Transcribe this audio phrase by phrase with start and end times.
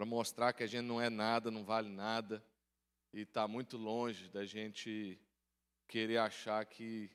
[0.00, 2.42] para mostrar que a gente não é nada, não vale nada,
[3.12, 5.20] e está muito longe da gente
[5.86, 7.10] querer achar que,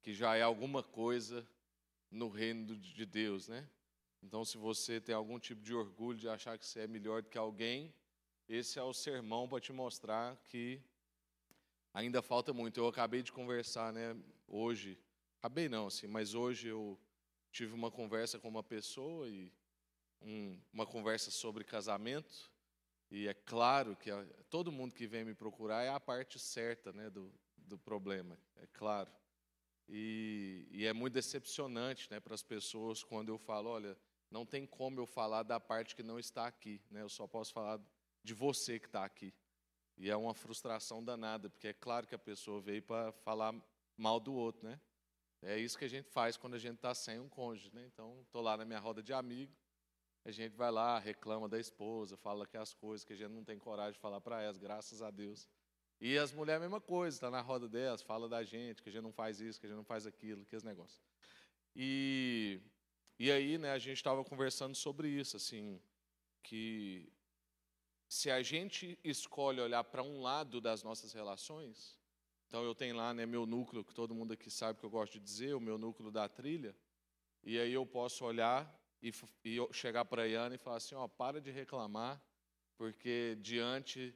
[0.00, 1.44] que já é alguma coisa
[2.08, 3.68] no reino de Deus, né?
[4.22, 7.28] Então, se você tem algum tipo de orgulho de achar que você é melhor do
[7.28, 7.92] que alguém,
[8.48, 10.80] esse é o sermão para te mostrar que
[11.92, 12.78] ainda falta muito.
[12.78, 14.96] Eu acabei de conversar, né, hoje,
[15.40, 16.96] acabei não, assim, mas hoje eu
[17.50, 19.52] tive uma conversa com uma pessoa e
[20.20, 22.50] um, uma conversa sobre casamento
[23.10, 24.10] e é claro que
[24.48, 28.66] todo mundo que vem me procurar é a parte certa, né, do, do problema, é
[28.68, 29.10] claro.
[29.88, 33.98] E, e é muito decepcionante, né, para as pessoas quando eu falo, olha,
[34.30, 37.02] não tem como eu falar da parte que não está aqui, né?
[37.02, 37.80] Eu só posso falar
[38.22, 39.34] de você que está aqui.
[39.96, 43.52] E é uma frustração danada, porque é claro que a pessoa veio para falar
[43.96, 44.80] mal do outro, né?
[45.42, 47.84] É isso que a gente faz quando a gente está sem um cônjuge, né?
[47.86, 49.52] Então, estou lá na minha roda de amigo,
[50.24, 53.44] a gente vai lá, reclama da esposa, fala que as coisas que a gente não
[53.44, 55.48] tem coragem de falar para elas, graças a Deus.
[56.00, 58.92] E as mulheres a mesma coisa, está na roda delas, fala da gente, que a
[58.92, 61.00] gente não faz isso, que a gente não faz aquilo, que esse negócio.
[61.74, 62.60] E
[63.22, 65.78] e aí, né, a gente estava conversando sobre isso, assim,
[66.42, 67.12] que
[68.08, 72.00] se a gente escolhe olhar para um lado das nossas relações,
[72.46, 75.12] então eu tenho lá, né, meu núcleo, que todo mundo aqui sabe que eu gosto
[75.12, 76.74] de dizer, o meu núcleo da trilha,
[77.44, 79.12] e aí eu posso olhar e,
[79.44, 82.22] e chegar para a Iana e falar assim, ó, para de reclamar,
[82.76, 84.14] porque diante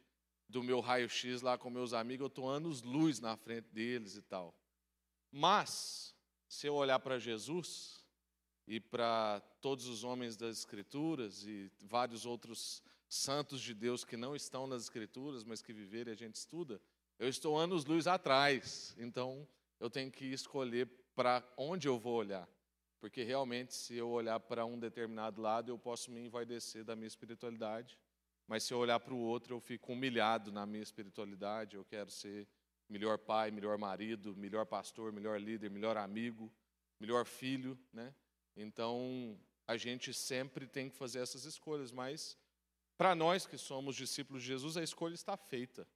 [0.49, 4.23] do meu raio-x lá com meus amigos, eu estou anos luz na frente deles e
[4.23, 4.55] tal.
[5.31, 6.15] Mas,
[6.49, 8.05] se eu olhar para Jesus,
[8.67, 14.35] e para todos os homens das Escrituras e vários outros santos de Deus que não
[14.35, 16.81] estão nas Escrituras, mas que viveram e a gente estuda,
[17.19, 19.47] eu estou anos-luz atrás, então
[19.79, 22.49] eu tenho que escolher para onde eu vou olhar.
[23.05, 27.07] Porque realmente, se eu olhar para um determinado lado, eu posso me envaidecer da minha
[27.07, 27.99] espiritualidade,
[28.49, 31.77] mas se eu olhar para o outro, eu fico humilhado na minha espiritualidade.
[31.77, 32.49] Eu quero ser
[32.89, 36.51] melhor pai, melhor marido, melhor pastor, melhor líder, melhor amigo,
[36.99, 38.15] melhor filho, né?
[38.57, 42.39] Então, a gente sempre tem que fazer essas escolhas, mas
[42.97, 45.87] para nós que somos discípulos de Jesus, a escolha está feita.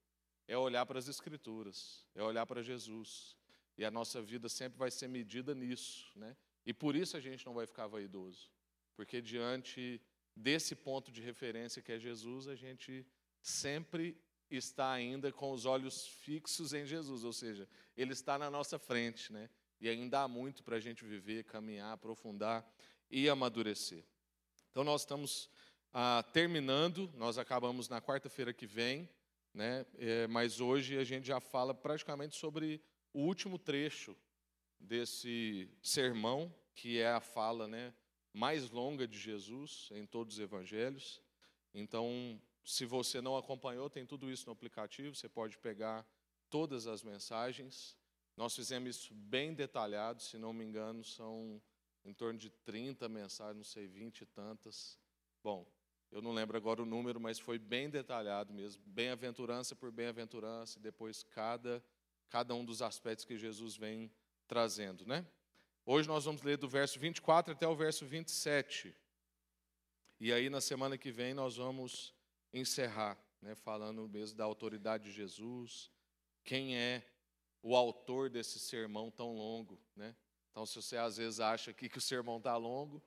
[0.46, 3.34] É olhar para as Escrituras, é olhar para Jesus.
[3.78, 6.12] E a nossa vida sempre vai ser medida nisso.
[6.14, 6.36] Né?
[6.68, 8.50] E por isso a gente não vai ficar vaidoso.
[8.94, 9.98] Porque diante
[10.36, 13.06] desse ponto de referência que é Jesus, a gente
[13.40, 14.20] sempre
[14.50, 19.32] está ainda com os olhos fixos em Jesus, ou seja, Ele está na nossa frente.
[19.32, 19.48] Né?
[19.80, 22.70] E ainda há muito para a gente viver, caminhar, aprofundar
[23.10, 24.04] e amadurecer.
[24.70, 25.48] Então, nós estamos
[25.90, 29.08] ah, terminando, nós acabamos na quarta-feira que vem,
[29.54, 29.86] né?
[29.96, 32.78] É, mas hoje a gente já fala praticamente sobre
[33.14, 34.14] o último trecho
[34.80, 37.92] desse sermão, que é a fala né,
[38.32, 41.20] mais longa de Jesus em todos os evangelhos.
[41.74, 46.06] Então, se você não acompanhou, tem tudo isso no aplicativo, você pode pegar
[46.48, 47.98] todas as mensagens
[48.38, 51.60] nós fizemos isso bem detalhado, se não me engano, são
[52.04, 54.96] em torno de 30 mensagens, não sei, 20 e tantas.
[55.42, 55.66] Bom,
[56.08, 58.80] eu não lembro agora o número, mas foi bem detalhado mesmo.
[58.86, 61.84] Bem-aventurança por bem-aventurança, e depois cada,
[62.30, 64.08] cada um dos aspectos que Jesus vem
[64.48, 65.24] trazendo, né?
[65.84, 68.94] Hoje nós vamos ler do verso 24 até o verso 27.
[70.18, 72.14] E aí, na semana que vem, nós vamos
[72.52, 75.92] encerrar, né, falando mesmo da autoridade de Jesus,
[76.42, 77.06] quem é
[77.62, 80.16] o autor desse sermão tão longo, né?
[80.50, 83.02] Então, se você às vezes acha aqui que o sermão está longo,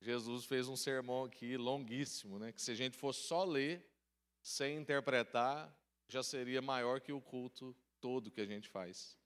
[0.00, 2.52] Jesus fez um sermão aqui longuíssimo, né?
[2.52, 3.88] Que se a gente fosse só ler,
[4.42, 5.74] sem interpretar,
[6.08, 9.16] já seria maior que o culto todo que a gente faz.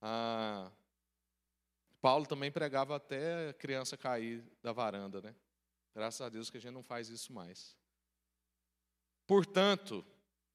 [0.00, 0.72] Ah,
[2.00, 5.34] Paulo também pregava até a criança cair da varanda, né?
[5.94, 7.74] Graças a Deus que a gente não faz isso mais.
[9.26, 10.04] Portanto,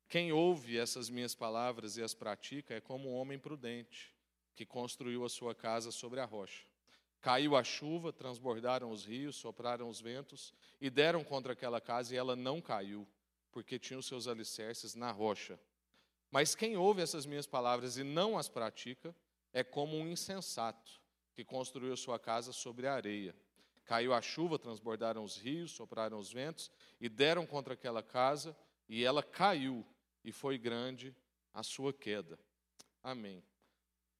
[0.07, 4.15] quem ouve essas minhas palavras e as pratica é como um homem prudente,
[4.55, 6.65] que construiu a sua casa sobre a rocha.
[7.19, 12.17] Caiu a chuva, transbordaram os rios, sopraram os ventos e deram contra aquela casa e
[12.17, 13.07] ela não caiu,
[13.51, 15.59] porque tinha os seus alicerces na rocha.
[16.29, 19.15] Mas quem ouve essas minhas palavras e não as pratica
[19.51, 21.00] é como um insensato
[21.33, 23.35] que construiu sua casa sobre a areia.
[23.85, 28.55] Caiu a chuva, transbordaram os rios, sopraram os ventos e deram contra aquela casa
[28.87, 29.85] e ela caiu
[30.23, 31.15] e foi grande
[31.53, 32.39] a sua queda.
[33.03, 33.43] Amém.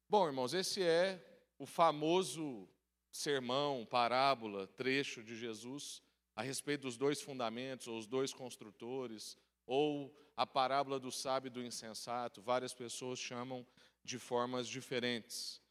[0.09, 1.23] Bom, irmãos, esse é
[1.57, 2.67] o famoso
[3.11, 6.01] sermão, parábola, trecho de Jesus
[6.35, 11.51] a respeito dos dois fundamentos, ou os dois construtores, ou a parábola do sábio e
[11.51, 12.41] do insensato.
[12.41, 13.65] Várias pessoas chamam
[14.03, 15.61] de formas diferentes.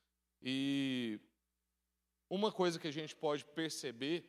[0.43, 1.19] E
[2.31, 4.25] uma coisa que a gente pode perceber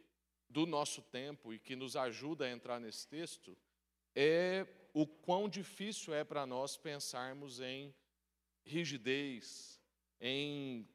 [0.49, 3.55] do nosso tempo e que nos ajuda a entrar nesse texto
[4.15, 7.93] é o quão difícil é para nós pensarmos em
[8.65, 9.79] rigidez,
[10.19, 10.85] em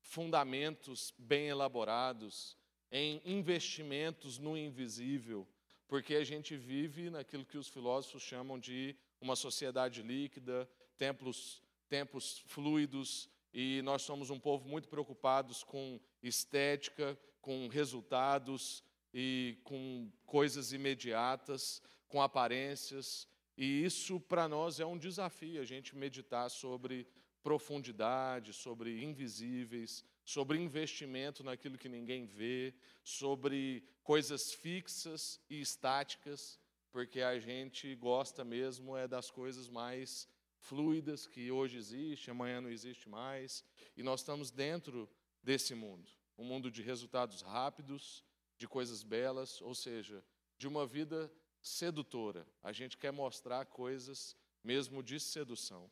[0.00, 2.56] fundamentos bem elaborados,
[2.90, 5.48] em investimentos no invisível,
[5.88, 12.38] porque a gente vive naquilo que os filósofos chamam de uma sociedade líquida, tempos, tempos
[12.46, 18.82] fluidos, e nós somos um povo muito preocupados com estética, com resultados
[19.12, 25.94] e com coisas imediatas, com aparências, e isso para nós é um desafio, a gente
[25.94, 27.06] meditar sobre
[27.42, 36.58] profundidade, sobre invisíveis, sobre investimento naquilo que ninguém vê, sobre coisas fixas e estáticas,
[36.90, 40.28] porque a gente gosta mesmo é das coisas mais
[40.62, 43.64] fluidas que hoje existe, amanhã não existe mais,
[43.96, 45.10] e nós estamos dentro
[45.42, 48.24] desse mundo, um mundo de resultados rápidos,
[48.56, 50.24] de coisas belas, ou seja,
[50.56, 51.30] de uma vida
[51.60, 52.46] sedutora.
[52.62, 55.90] A gente quer mostrar coisas mesmo de sedução.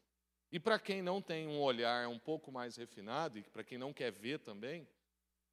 [0.53, 3.93] E para quem não tem um olhar um pouco mais refinado, e para quem não
[3.93, 4.87] quer ver também,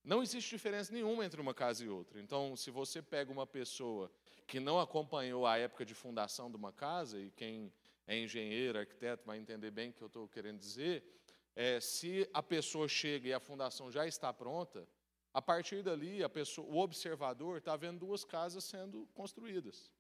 [0.04, 2.22] não existe diferença nenhuma entre uma casa e outra.
[2.22, 4.12] Então, se você pega uma pessoa
[4.46, 7.74] que não acompanhou a época de fundação de uma casa, e quem
[8.08, 11.04] é engenheiro, arquiteto, vai entender bem o que eu estou querendo dizer,
[11.56, 14.88] é, se a pessoa chega e a fundação já está pronta,
[15.34, 19.92] a partir dali, a pessoa, o observador está vendo duas casas sendo construídas.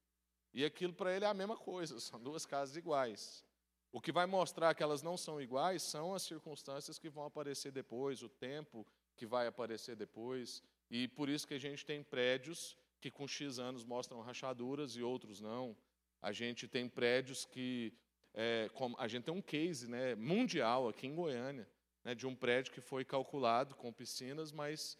[0.53, 3.45] E aquilo para ele é a mesma coisa, são duas casas iguais.
[3.91, 7.71] O que vai mostrar que elas não são iguais são as circunstâncias que vão aparecer
[7.71, 10.61] depois, o tempo que vai aparecer depois.
[10.89, 15.01] E por isso que a gente tem prédios que com X anos mostram rachaduras e
[15.01, 15.75] outros não.
[16.21, 17.93] A gente tem prédios que.
[18.33, 18.69] É,
[18.99, 21.67] a gente tem um case né, mundial aqui em Goiânia,
[22.03, 24.97] né, de um prédio que foi calculado com piscinas, mas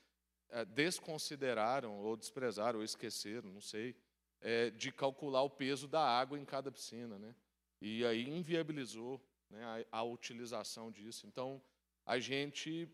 [0.50, 3.96] é, desconsideraram, ou desprezaram, ou esqueceram, não sei,
[4.42, 7.20] é, de calcular o peso da água em cada piscina.
[7.20, 7.36] Né?
[7.82, 11.28] E aí inviabilizou né, a, a utilização disso.
[11.28, 11.62] Então,
[12.06, 12.90] a gente,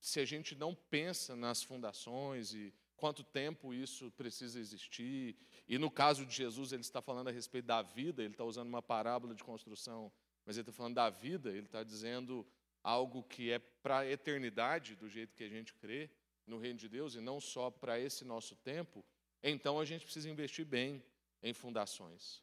[0.00, 5.36] se a gente não pensa nas fundações e quanto tempo isso precisa existir,
[5.68, 8.68] e no caso de Jesus, ele está falando a respeito da vida, ele está usando
[8.68, 10.12] uma parábola de construção,
[10.44, 12.46] mas ele está falando da vida, ele está dizendo
[12.82, 16.10] algo que é para a eternidade, do jeito que a gente crê
[16.46, 19.04] no reino de Deus, e não só para esse nosso tempo,
[19.42, 21.02] então a gente precisa investir bem
[21.42, 22.42] em fundações.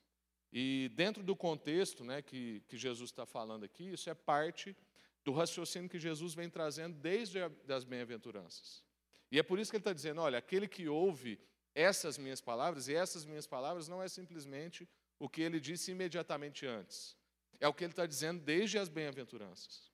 [0.52, 4.76] E dentro do contexto né, que, que Jesus está falando aqui, isso é parte
[5.24, 7.40] do raciocínio que Jesus vem trazendo desde
[7.70, 8.84] as bem-aventuranças.
[9.32, 11.40] E é por isso que ele está dizendo: olha, aquele que ouve
[11.74, 14.88] essas minhas palavras, e essas minhas palavras não é simplesmente
[15.18, 17.16] o que ele disse imediatamente antes,
[17.60, 19.90] é o que ele está dizendo desde as bem-aventuranças.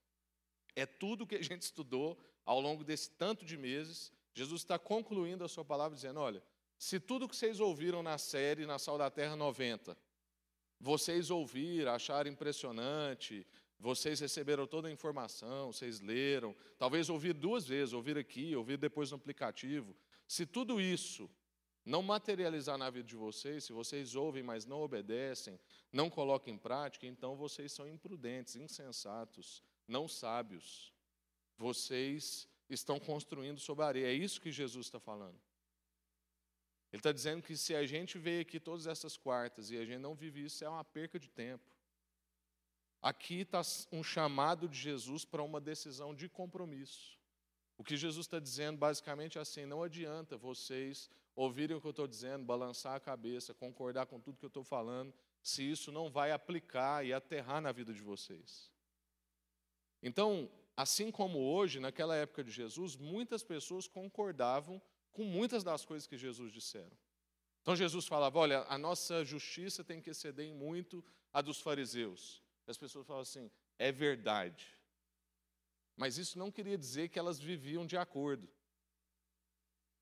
[0.75, 4.11] É tudo o que a gente estudou ao longo desse tanto de meses.
[4.33, 6.41] Jesus está concluindo a sua palavra dizendo: olha,
[6.77, 9.97] se tudo que vocês ouviram na série Na Sal da Terra 90
[10.79, 13.45] vocês ouviram, acharam impressionante,
[13.79, 19.11] vocês receberam toda a informação, vocês leram, talvez ouvir duas vezes, ouvir aqui, ouvir depois
[19.11, 19.95] no aplicativo.
[20.27, 21.29] Se tudo isso
[21.85, 25.59] não materializar na vida de vocês, se vocês ouvem, mas não obedecem,
[25.93, 30.91] não colocam em prática, então vocês são imprudentes, insensatos, não sábios.
[31.57, 34.07] Vocês estão construindo sobre a areia.
[34.07, 35.39] É isso que Jesus está falando.
[36.91, 39.99] Ele está dizendo que se a gente vê aqui todas essas quartas e a gente
[39.99, 41.76] não vive isso, é uma perca de tempo.
[43.01, 43.61] Aqui está
[43.91, 47.17] um chamado de Jesus para uma decisão de compromisso.
[47.77, 51.91] O que Jesus está dizendo basicamente é assim: não adianta vocês ouvirem o que eu
[51.91, 55.13] estou dizendo, balançar a cabeça, concordar com tudo que eu estou falando,
[55.43, 58.71] se isso não vai aplicar e aterrar na vida de vocês.
[60.01, 66.07] Então, assim como hoje, naquela época de Jesus, muitas pessoas concordavam com muitas das coisas
[66.07, 66.97] que Jesus disseram.
[67.61, 72.41] Então Jesus falava: olha, a nossa justiça tem que exceder em muito a dos fariseus.
[72.67, 74.67] As pessoas falavam assim: é verdade.
[75.95, 78.47] Mas isso não queria dizer que elas viviam de acordo.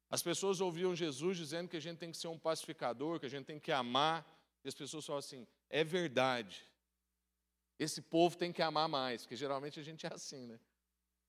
[0.09, 3.29] As pessoas ouviam Jesus dizendo que a gente tem que ser um pacificador, que a
[3.29, 4.25] gente tem que amar,
[4.63, 6.65] e as pessoas falavam assim: é verdade.
[7.77, 10.59] Esse povo tem que amar mais, porque geralmente a gente é assim, né?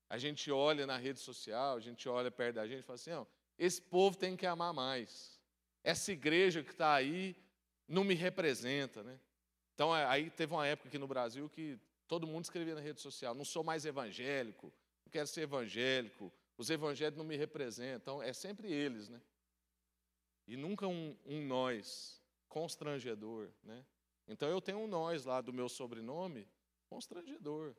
[0.09, 3.11] A gente olha na rede social, a gente olha perto da gente e fala assim:
[3.11, 3.27] não,
[3.59, 5.41] esse povo tem que amar mais.
[5.83, 7.37] Essa igreja que está aí
[7.89, 9.19] não me representa, né?
[9.77, 11.79] Então, é, aí teve uma época aqui no Brasil que
[12.09, 14.73] todo mundo escrevia na rede social: não sou mais evangélico,
[15.05, 18.23] não quero ser evangélico, os evangélicos não me representam.
[18.23, 19.21] É sempre eles, né?
[20.49, 22.19] E nunca um, um nós,
[22.49, 23.85] constrangedor, né?
[24.27, 26.49] Então, eu tenho um nós lá do meu sobrenome,
[26.89, 27.77] constrangedor.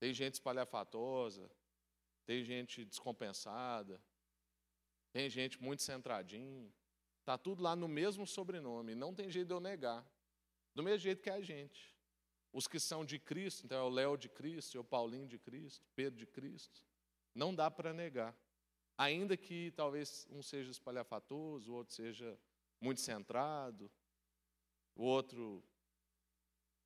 [0.00, 1.50] Tem gente espalhafatosa,
[2.24, 4.00] tem gente descompensada,
[5.12, 6.72] tem gente muito centradinho,
[7.28, 8.94] Está tudo lá no mesmo sobrenome.
[8.94, 10.02] Não tem jeito de eu negar.
[10.78, 11.92] Do mesmo jeito que a gente.
[12.52, 15.36] Os que são de Cristo, então é o Léo de Cristo, é o Paulinho de
[15.36, 16.86] Cristo, Pedro de Cristo.
[17.34, 18.32] Não dá para negar.
[18.96, 22.38] Ainda que talvez um seja espalhafatoso, o outro seja
[22.80, 23.90] muito centrado,
[24.94, 25.64] o outro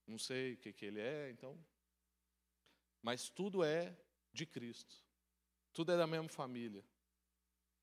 [0.06, 1.62] não sei o que, que ele é, então.
[3.02, 3.94] Mas tudo é
[4.32, 5.04] de Cristo.
[5.70, 6.82] Tudo é da mesma família.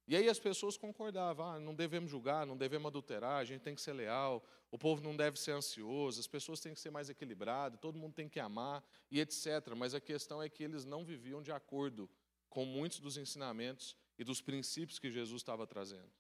[0.10, 3.75] E aí as pessoas concordavam, ah, não devemos julgar, não devemos adulterar, a gente tem
[3.75, 7.12] que ser leal, o povo não deve ser ansioso, as pessoas têm que ser mais
[7.12, 9.46] equilibradas, todo mundo tem que amar, e etc.
[9.78, 12.10] Mas a questão é que eles não viviam de acordo
[12.50, 16.12] com muitos dos ensinamentos e dos princípios que Jesus estava trazendo.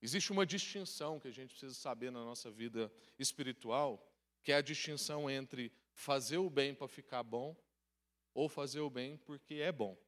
[0.00, 2.88] Existe uma distinção que a gente precisa saber na nossa vida
[3.18, 4.08] espiritual,
[4.44, 7.56] que é a distinção entre fazer o bem para ficar bom
[8.32, 9.98] ou fazer o bem porque é bom.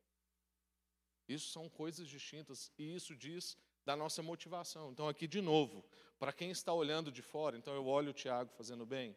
[1.29, 4.91] Isso são coisas distintas e isso diz da nossa motivação.
[4.91, 5.85] Então, aqui de novo,
[6.19, 9.15] para quem está olhando de fora, então eu olho o Tiago fazendo bem,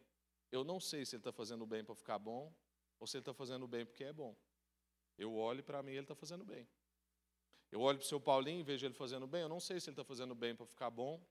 [0.52, 2.54] eu não sei se ele está fazendo bem para ficar bom
[3.00, 4.36] ou se ele está fazendo bem porque é bom.
[5.18, 6.68] Eu olho para mim ele está fazendo bem.
[7.72, 9.90] Eu olho para o seu Paulinho e vejo ele fazendo bem, eu não sei se
[9.90, 11.26] ele está fazendo bem para ficar bom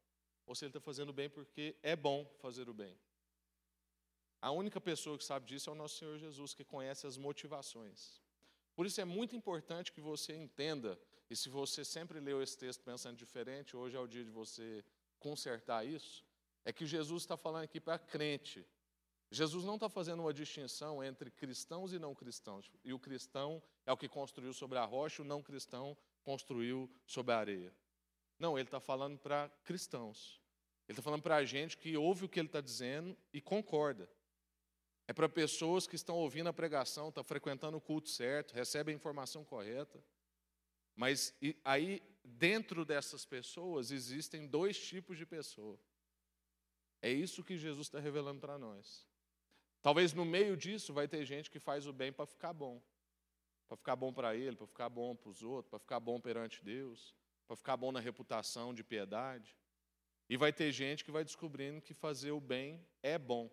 [0.46, 2.98] ou se ele está fazendo bem porque é bom fazer o bem.
[4.40, 8.19] A única pessoa que sabe disso é o nosso Senhor Jesus, que conhece as motivações.
[8.80, 12.82] Por isso é muito importante que você entenda, e se você sempre leu esse texto
[12.82, 14.82] pensando diferente, hoje é o dia de você
[15.18, 16.24] consertar isso,
[16.64, 18.66] é que Jesus está falando aqui para crente.
[19.30, 22.72] Jesus não está fazendo uma distinção entre cristãos e não cristãos.
[22.82, 27.34] E o cristão é o que construiu sobre a rocha, o não cristão construiu sobre
[27.34, 27.74] a areia.
[28.38, 30.40] Não, ele está falando para cristãos.
[30.88, 34.08] Ele está falando para a gente que ouve o que ele está dizendo e concorda.
[35.10, 38.96] É para pessoas que estão ouvindo a pregação, estão frequentando o culto certo, recebem a
[38.96, 40.00] informação correta.
[40.94, 45.76] Mas aí, dentro dessas pessoas, existem dois tipos de pessoa.
[47.02, 49.04] É isso que Jesus está revelando para nós.
[49.82, 52.80] Talvez no meio disso vai ter gente que faz o bem para ficar bom.
[53.66, 56.64] Para ficar bom para ele, para ficar bom para os outros, para ficar bom perante
[56.64, 57.16] Deus,
[57.48, 59.56] para ficar bom na reputação de piedade.
[60.28, 63.50] E vai ter gente que vai descobrindo que fazer o bem é bom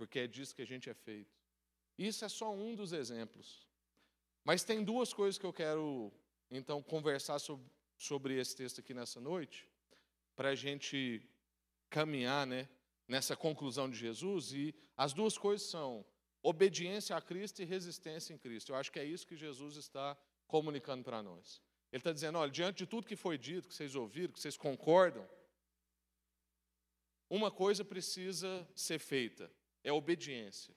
[0.00, 1.36] porque é disso que a gente é feito.
[1.98, 3.68] Isso é só um dos exemplos.
[4.42, 6.10] Mas tem duas coisas que eu quero,
[6.50, 9.68] então, conversar sobre, sobre esse texto aqui nessa noite,
[10.34, 11.20] para a gente
[11.90, 12.66] caminhar né,
[13.06, 14.54] nessa conclusão de Jesus.
[14.54, 16.02] E as duas coisas são
[16.42, 18.72] obediência a Cristo e resistência em Cristo.
[18.72, 20.16] Eu acho que é isso que Jesus está
[20.46, 21.60] comunicando para nós.
[21.92, 24.56] Ele está dizendo: olha, diante de tudo que foi dito, que vocês ouviram, que vocês
[24.56, 25.28] concordam,
[27.28, 30.74] uma coisa precisa ser feita: é obediência.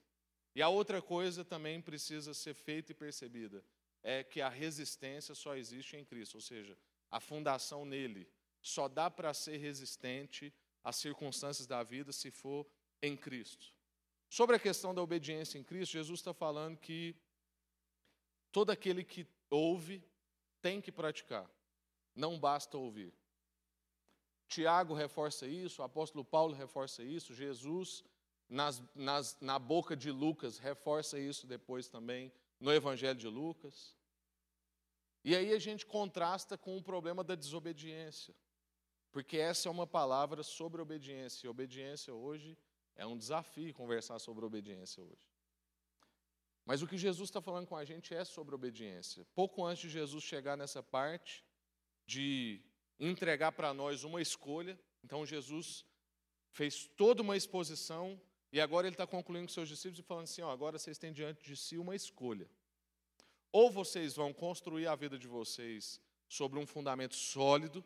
[0.56, 3.64] E a outra coisa também precisa ser feita e percebida,
[4.04, 6.78] é que a resistência só existe em Cristo, ou seja,
[7.10, 8.30] a fundação nele.
[8.62, 12.68] Só dá para ser resistente às circunstâncias da vida se for
[13.02, 13.74] em Cristo.
[14.30, 17.16] Sobre a questão da obediência em Cristo, Jesus está falando que
[18.52, 20.04] todo aquele que ouve
[20.62, 21.50] tem que praticar,
[22.16, 23.14] não basta ouvir.
[24.48, 28.04] Tiago reforça isso, o apóstolo Paulo reforça isso, Jesus
[28.54, 33.98] nas, nas, na boca de Lucas, reforça isso depois também no Evangelho de Lucas.
[35.24, 38.36] E aí a gente contrasta com o problema da desobediência,
[39.12, 42.56] porque essa é uma palavra sobre obediência, e obediência hoje
[42.96, 45.28] é um desafio conversar sobre obediência hoje.
[46.64, 49.26] Mas o que Jesus está falando com a gente é sobre obediência.
[49.34, 51.44] Pouco antes de Jesus chegar nessa parte
[52.06, 52.62] de
[53.00, 55.86] entregar para nós uma escolha, então Jesus
[56.52, 58.22] fez toda uma exposição
[58.54, 61.12] e agora ele está concluindo com seus discípulos e falando assim: ó, agora vocês têm
[61.12, 62.48] diante de si uma escolha.
[63.52, 67.84] Ou vocês vão construir a vida de vocês sobre um fundamento sólido,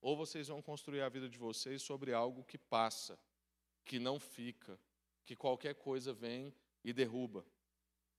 [0.00, 3.18] ou vocês vão construir a vida de vocês sobre algo que passa,
[3.84, 4.80] que não fica,
[5.22, 7.44] que qualquer coisa vem e derruba.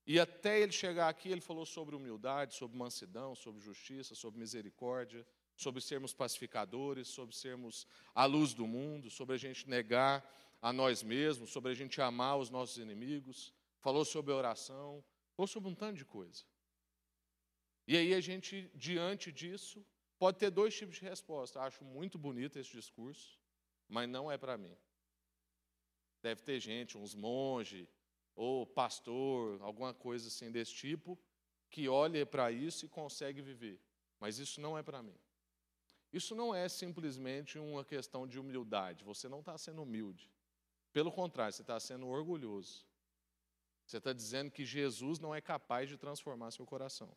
[0.05, 5.25] E até ele chegar aqui, ele falou sobre humildade, sobre mansidão, sobre justiça, sobre misericórdia,
[5.55, 10.23] sobre sermos pacificadores, sobre sermos a luz do mundo, sobre a gente negar
[10.61, 15.03] a nós mesmos, sobre a gente amar os nossos inimigos, falou sobre oração,
[15.35, 16.43] falou sobre um tanto de coisa.
[17.87, 19.85] E aí a gente, diante disso,
[20.19, 21.61] pode ter dois tipos de resposta.
[21.61, 23.39] Acho muito bonito esse discurso,
[23.87, 24.75] mas não é para mim.
[26.21, 27.87] Deve ter gente, uns monges,
[28.35, 31.17] ou pastor, alguma coisa assim desse tipo,
[31.69, 33.79] que olha para isso e consegue viver.
[34.19, 35.17] Mas isso não é para mim.
[36.11, 39.03] Isso não é simplesmente uma questão de humildade.
[39.03, 40.31] Você não está sendo humilde.
[40.91, 42.85] Pelo contrário, você está sendo orgulhoso.
[43.85, 47.15] Você está dizendo que Jesus não é capaz de transformar seu coração.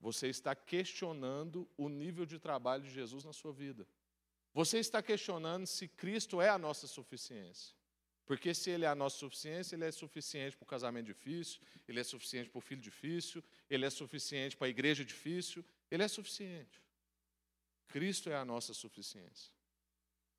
[0.00, 3.86] Você está questionando o nível de trabalho de Jesus na sua vida.
[4.54, 7.74] Você está questionando se Cristo é a nossa suficiência.
[8.24, 12.00] Porque se Ele é a nossa suficiência, Ele é suficiente para o casamento difícil, Ele
[12.00, 16.08] é suficiente para o filho difícil, Ele é suficiente para a igreja difícil, Ele é
[16.08, 16.82] suficiente.
[17.86, 19.55] Cristo é a nossa suficiência.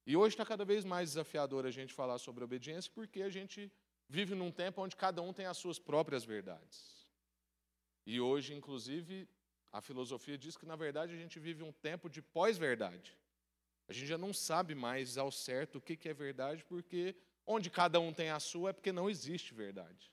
[0.08, 3.70] E hoje está cada vez mais desafiador a gente falar sobre obediência, porque a gente
[4.08, 7.06] vive num tempo onde cada um tem as suas próprias verdades.
[8.06, 9.28] E hoje, inclusive,
[9.70, 13.18] a filosofia diz que, na verdade, a gente vive um tempo de pós-verdade.
[13.90, 17.14] A gente já não sabe mais ao certo o que é verdade, porque
[17.46, 20.10] onde cada um tem a sua é porque não existe verdade.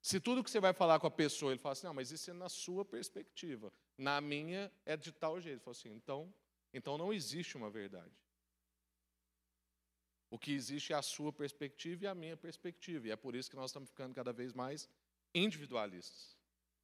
[0.00, 2.30] Se tudo que você vai falar com a pessoa, ele fala assim, não, mas isso
[2.30, 3.72] é na sua perspectiva.
[3.98, 5.56] Na minha é de tal jeito.
[5.56, 6.32] Ele fala assim, então,
[6.72, 8.14] então não existe uma verdade.
[10.30, 13.06] O que existe é a sua perspectiva e a minha perspectiva.
[13.06, 14.88] E é por isso que nós estamos ficando cada vez mais
[15.34, 16.36] individualistas.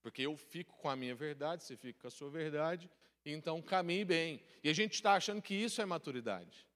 [0.02, 2.90] Porque eu fico com a minha verdade, você fica com a sua verdade,
[3.25, 4.42] então caminhe bem.
[4.62, 6.66] E a gente está achando que isso é maturidade.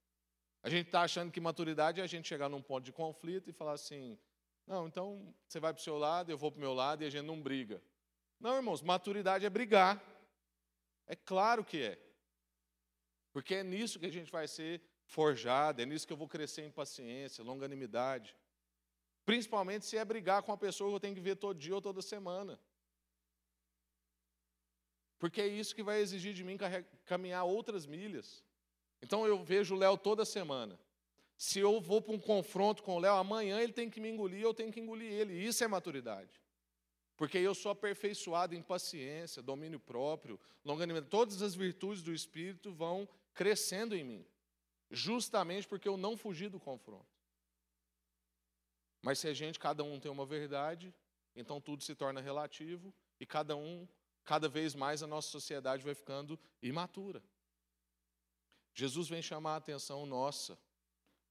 [0.62, 3.52] A gente está achando que maturidade é a gente chegar num ponto de conflito e
[3.52, 4.18] falar assim:
[4.66, 7.06] não, então você vai para o seu lado, eu vou para o meu lado e
[7.06, 7.82] a gente não briga.
[8.40, 10.02] Não, irmãos, maturidade é brigar.
[11.06, 11.98] É claro que é.
[13.32, 16.62] Porque é nisso que a gente vai ser forjado, é nisso que eu vou crescer
[16.62, 18.36] em paciência, longanimidade.
[19.24, 21.80] Principalmente se é brigar com a pessoa que eu tenho que ver todo dia ou
[21.80, 22.60] toda semana.
[25.18, 26.58] Porque é isso que vai exigir de mim
[27.04, 28.44] caminhar outras milhas.
[29.00, 30.78] Então eu vejo o Léo toda semana.
[31.36, 34.42] Se eu vou para um confronto com o Léo, amanhã ele tem que me engolir,
[34.42, 35.32] eu tenho que engolir ele.
[35.32, 36.40] Isso é maturidade.
[37.16, 41.10] Porque eu sou aperfeiçoado em paciência, domínio próprio, longanimidade.
[41.10, 44.26] Todas as virtudes do Espírito vão crescendo em mim.
[44.90, 47.06] Justamente porque eu não fugi do confronto.
[49.00, 50.94] Mas se a gente, cada um tem uma verdade,
[51.34, 53.88] então tudo se torna relativo e cada um
[54.24, 57.22] cada vez mais a nossa sociedade vai ficando imatura.
[58.74, 60.58] Jesus vem chamar a atenção nossa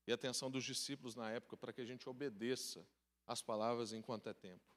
[0.06, 2.86] e a atenção dos discípulos na época para que a gente obedeça
[3.26, 4.76] as palavras enquanto é tempo.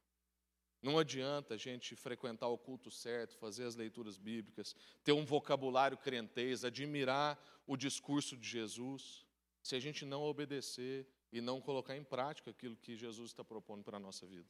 [0.85, 5.97] Não adianta a gente frequentar o culto certo, fazer as leituras bíblicas, ter um vocabulário
[5.97, 9.25] crentez, admirar o discurso de Jesus,
[9.63, 13.83] se a gente não obedecer e não colocar em prática aquilo que Jesus está propondo
[13.83, 14.47] para a nossa vida,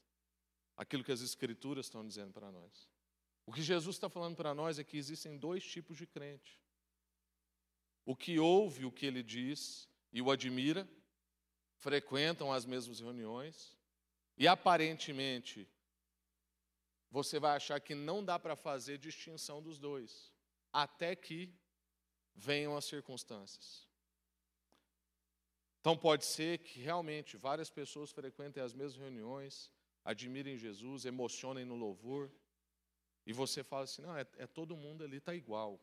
[0.77, 2.91] aquilo que as Escrituras estão dizendo para nós.
[3.47, 6.61] O que Jesus está falando para nós é que existem dois tipos de crente.
[8.05, 10.89] O que ouve o que ele diz e o admira,
[11.77, 13.79] frequentam as mesmas reuniões,
[14.37, 15.69] e aparentemente
[17.15, 20.35] você vai achar que não dá para fazer distinção dos dois,
[20.73, 21.55] até que
[22.35, 23.89] venham as circunstâncias.
[25.79, 29.71] Então pode ser que realmente várias pessoas frequentem as mesmas reuniões,
[30.05, 32.33] admirem Jesus, emocionem no louvor,
[33.25, 35.81] e você fala assim: não, é, é todo mundo ali está igual.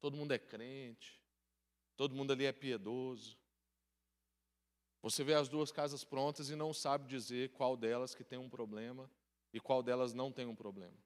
[0.00, 1.20] Todo mundo é crente.
[1.94, 3.36] Todo mundo ali é piedoso.
[5.02, 8.48] Você vê as duas casas prontas e não sabe dizer qual delas que tem um
[8.48, 9.10] problema
[9.52, 10.96] e qual delas não tem um problema.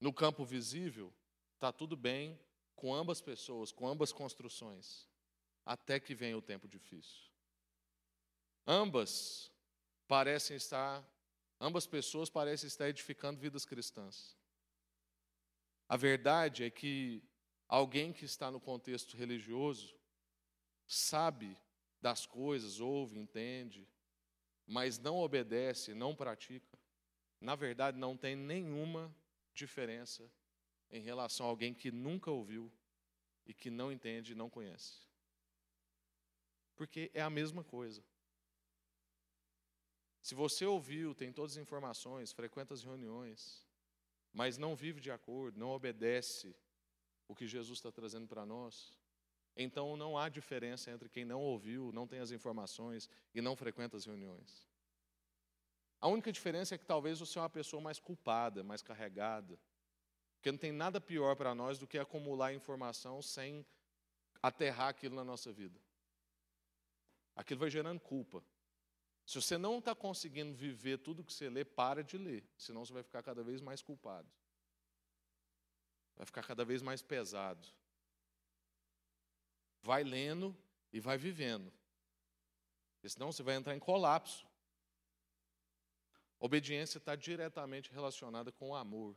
[0.00, 1.12] No campo visível,
[1.54, 2.38] está tudo bem
[2.74, 5.06] com ambas pessoas, com ambas construções,
[5.64, 7.30] até que venha o tempo difícil.
[8.66, 9.52] Ambas
[10.08, 11.04] parecem estar,
[11.60, 14.36] ambas pessoas parecem estar edificando vidas cristãs.
[15.88, 17.22] A verdade é que
[17.68, 19.94] alguém que está no contexto religioso
[20.86, 21.58] sabe
[22.00, 23.86] das coisas, ouve, entende,
[24.66, 26.69] mas não obedece, não pratica,
[27.40, 29.14] na verdade não tem nenhuma
[29.54, 30.30] diferença
[30.90, 32.70] em relação a alguém que nunca ouviu
[33.46, 35.08] e que não entende e não conhece.
[36.76, 38.04] Porque é a mesma coisa.
[40.22, 43.66] Se você ouviu, tem todas as informações, frequenta as reuniões,
[44.32, 46.54] mas não vive de acordo, não obedece
[47.26, 48.92] o que Jesus está trazendo para nós,
[49.56, 53.96] então não há diferença entre quem não ouviu, não tem as informações e não frequenta
[53.96, 54.69] as reuniões.
[56.00, 59.58] A única diferença é que talvez você é uma pessoa mais culpada, mais carregada,
[60.36, 63.66] porque não tem nada pior para nós do que acumular informação sem
[64.42, 65.78] aterrar aquilo na nossa vida.
[67.36, 68.42] Aquilo vai gerando culpa.
[69.26, 72.92] Se você não está conseguindo viver tudo que você lê, para de ler, senão você
[72.92, 74.28] vai ficar cada vez mais culpado.
[76.16, 77.68] Vai ficar cada vez mais pesado.
[79.82, 80.56] Vai lendo
[80.92, 81.72] e vai vivendo.
[82.94, 84.49] Porque senão você vai entrar em colapso.
[86.40, 89.14] Obediência está diretamente relacionada com o amor.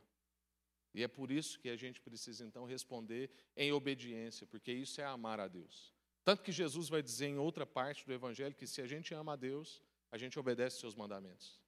[0.92, 5.04] E é por isso que a gente precisa então responder em obediência, porque isso é
[5.04, 5.92] amar a Deus.
[6.22, 9.32] Tanto que Jesus vai dizer em outra parte do Evangelho que se a gente ama
[9.32, 9.82] a Deus,
[10.12, 11.60] a gente obedece seus mandamentos.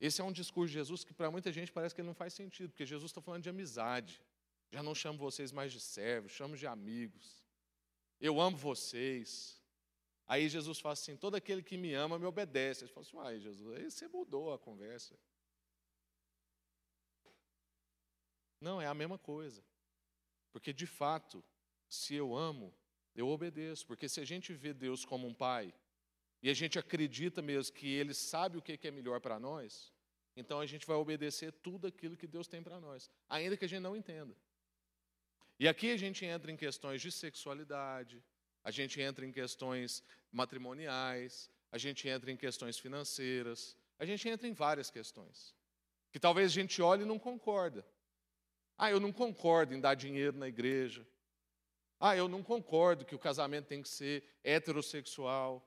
[0.00, 2.32] Esse é um discurso de Jesus que para muita gente parece que ele não faz
[2.32, 4.20] sentido, porque Jesus está falando de amizade.
[4.70, 7.44] Já não chamo vocês mais de servos, chamo de amigos.
[8.20, 9.57] Eu amo vocês.
[10.28, 12.84] Aí Jesus fala assim: todo aquele que me ama me obedece.
[12.84, 15.18] Ele fala assim: ai, Jesus, aí você mudou a conversa.
[18.60, 19.64] Não, é a mesma coisa.
[20.52, 21.42] Porque de fato,
[21.88, 22.74] se eu amo,
[23.14, 23.86] eu obedeço.
[23.86, 25.72] Porque se a gente vê Deus como um pai,
[26.42, 29.92] e a gente acredita mesmo que Ele sabe o que é melhor para nós,
[30.36, 33.68] então a gente vai obedecer tudo aquilo que Deus tem para nós, ainda que a
[33.68, 34.36] gente não entenda.
[35.58, 38.22] E aqui a gente entra em questões de sexualidade,
[38.64, 44.46] a gente entra em questões matrimoniais, a gente entra em questões financeiras, a gente entra
[44.46, 45.54] em várias questões.
[46.10, 47.84] Que talvez a gente olhe e não concorda.
[48.76, 51.06] Ah, eu não concordo em dar dinheiro na igreja.
[52.00, 55.66] Ah, eu não concordo que o casamento tem que ser heterossexual.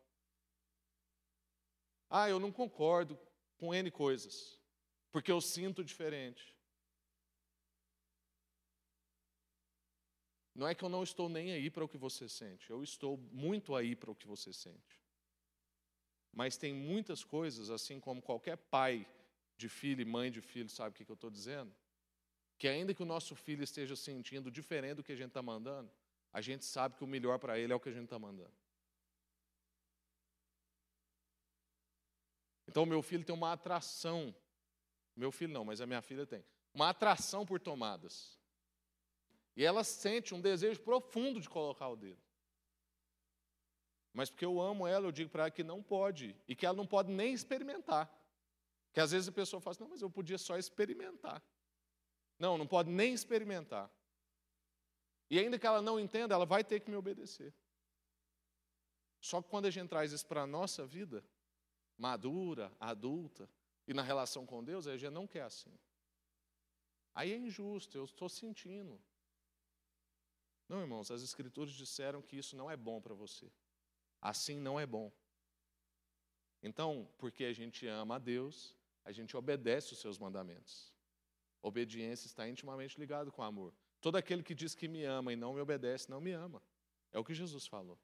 [2.09, 3.19] Ah, eu não concordo
[3.57, 4.59] com N coisas,
[5.11, 6.55] porque eu sinto diferente.
[10.53, 13.17] Não é que eu não estou nem aí para o que você sente, eu estou
[13.31, 15.01] muito aí para o que você sente.
[16.31, 19.07] Mas tem muitas coisas, assim como qualquer pai
[19.57, 21.73] de filho e mãe de filho sabe o que eu estou dizendo,
[22.57, 25.91] que ainda que o nosso filho esteja sentindo diferente do que a gente está mandando,
[26.33, 28.53] a gente sabe que o melhor para ele é o que a gente está mandando.
[32.67, 34.33] Então, meu filho tem uma atração,
[35.15, 38.39] meu filho não, mas a minha filha tem, uma atração por tomadas.
[39.55, 42.21] E ela sente um desejo profundo de colocar o dedo.
[44.13, 46.75] Mas porque eu amo ela, eu digo para ela que não pode, e que ela
[46.75, 48.11] não pode nem experimentar.
[48.93, 51.41] Que às vezes a pessoa fala assim, não, mas eu podia só experimentar.
[52.37, 53.89] Não, não pode nem experimentar.
[55.29, 57.53] E ainda que ela não entenda, ela vai ter que me obedecer.
[59.21, 61.23] Só que quando a gente traz isso para a nossa vida,
[61.97, 63.49] madura, adulta,
[63.87, 65.77] e na relação com Deus, a gente não quer assim.
[67.13, 68.99] Aí é injusto, eu estou sentindo.
[70.71, 73.51] Não, irmãos, as Escrituras disseram que isso não é bom para você.
[74.21, 75.11] Assim não é bom.
[76.63, 80.93] Então, porque a gente ama a Deus, a gente obedece os seus mandamentos.
[81.61, 83.73] Obediência está intimamente ligado com amor.
[83.99, 86.63] Todo aquele que diz que me ama e não me obedece, não me ama.
[87.11, 87.99] É o que Jesus falou.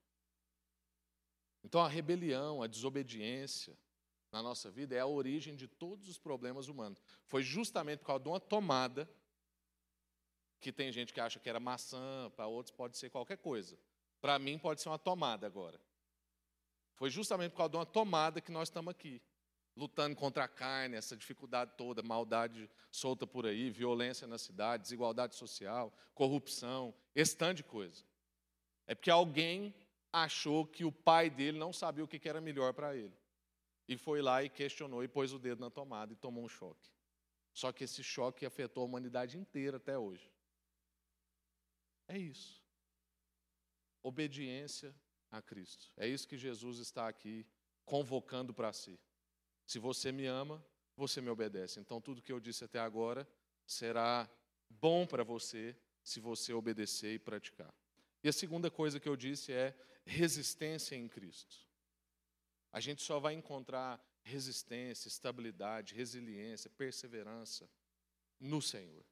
[1.63, 3.79] Então a rebelião, a desobediência
[4.29, 7.01] na nossa vida é a origem de todos os problemas humanos.
[7.27, 9.09] Foi justamente por causa de uma tomada
[10.59, 13.77] que tem gente que acha que era maçã, para outros pode ser qualquer coisa.
[14.19, 15.79] Para mim pode ser uma tomada agora.
[16.95, 19.21] Foi justamente por causa de uma tomada que nós estamos aqui
[19.77, 25.35] lutando contra a carne, essa dificuldade toda, maldade solta por aí, violência na cidade, desigualdade
[25.35, 28.03] social, corrupção, esse tanto de coisa.
[28.87, 29.75] É porque alguém
[30.11, 33.15] achou que o pai dele não sabia o que era melhor para ele.
[33.87, 36.89] E foi lá e questionou e pôs o dedo na tomada e tomou um choque.
[37.53, 40.29] Só que esse choque afetou a humanidade inteira até hoje.
[42.07, 42.63] É isso.
[44.01, 44.95] Obediência
[45.29, 45.91] a Cristo.
[45.97, 47.45] É isso que Jesus está aqui
[47.85, 48.99] convocando para si.
[49.65, 50.63] Se você me ama,
[50.95, 51.79] você me obedece.
[51.79, 53.27] Então, tudo que eu disse até agora
[53.65, 54.29] será
[54.69, 57.73] bom para você se você obedecer e praticar.
[58.23, 61.57] E a segunda coisa que eu disse é resistência em Cristo.
[62.71, 67.69] A gente só vai encontrar resistência, estabilidade, resiliência, perseverança
[68.39, 69.05] no Senhor.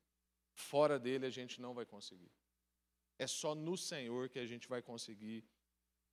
[0.53, 2.31] Fora dele a gente não vai conseguir.
[3.17, 5.43] É só no Senhor que a gente vai conseguir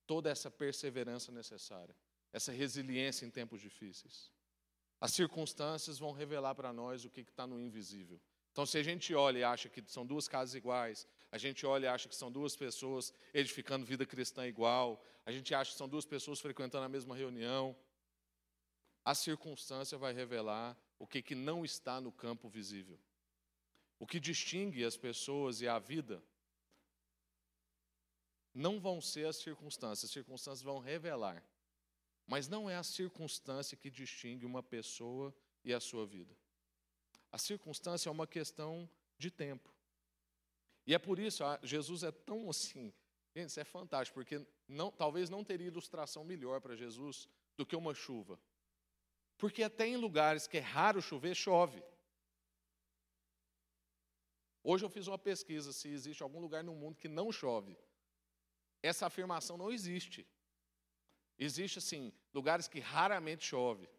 [0.05, 1.95] toda essa perseverança necessária,
[2.31, 4.31] essa resiliência em tempos difíceis.
[4.99, 8.21] As circunstâncias vão revelar para nós o que está no invisível.
[8.51, 11.85] Então, se a gente olha e acha que são duas casas iguais, a gente olha
[11.85, 15.89] e acha que são duas pessoas edificando vida cristã igual, a gente acha que são
[15.89, 17.75] duas pessoas frequentando a mesma reunião,
[19.03, 22.99] a circunstância vai revelar o que, que não está no campo visível.
[23.99, 26.23] O que distingue as pessoas e a vida
[28.53, 31.43] não vão ser as circunstâncias, as circunstâncias vão revelar
[32.25, 36.35] mas não é a circunstância que distingue uma pessoa e a sua vida.
[37.31, 39.73] A circunstância é uma questão de tempo.
[40.85, 42.93] E é por isso, Jesus é tão assim.
[43.35, 47.75] Gente, isso é fantástico, porque não, talvez não teria ilustração melhor para Jesus do que
[47.75, 48.39] uma chuva.
[49.37, 51.83] Porque até em lugares que é raro chover, chove.
[54.63, 57.77] Hoje eu fiz uma pesquisa se existe algum lugar no mundo que não chove.
[58.83, 60.27] Essa afirmação não existe.
[61.39, 63.89] Existe, assim, lugares que raramente chove.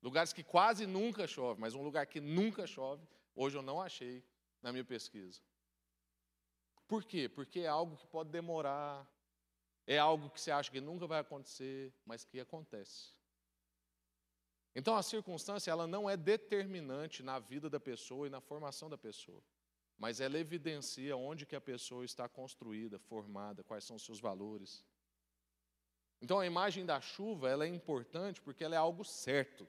[0.00, 4.24] Lugares que quase nunca chove, mas um lugar que nunca chove, hoje eu não achei
[4.62, 5.40] na minha pesquisa.
[6.86, 7.28] Por quê?
[7.28, 9.06] Porque é algo que pode demorar,
[9.86, 13.18] é algo que você acha que nunca vai acontecer, mas que acontece.
[14.74, 18.96] Então a circunstância ela não é determinante na vida da pessoa e na formação da
[18.96, 19.42] pessoa.
[19.98, 24.84] Mas ela evidencia onde que a pessoa está construída, formada, quais são os seus valores.
[26.20, 29.66] Então a imagem da chuva, ela é importante porque ela é algo certo.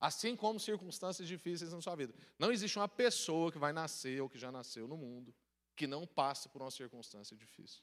[0.00, 2.14] Assim como circunstâncias difíceis na sua vida.
[2.38, 5.34] Não existe uma pessoa que vai nascer ou que já nasceu no mundo
[5.76, 7.82] que não passa por uma circunstância difícil.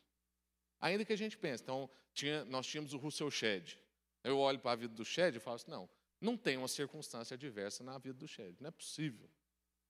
[0.79, 3.77] Ainda que a gente pense, então, tinha, nós tínhamos o Russell Shedd.
[4.23, 7.35] Eu olho para a vida do Shedd e falo assim, não, não tem uma circunstância
[7.35, 9.29] adversa na vida do Shedd, não é possível.